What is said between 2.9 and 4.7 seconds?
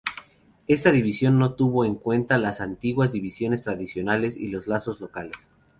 divisiones tradicionales y los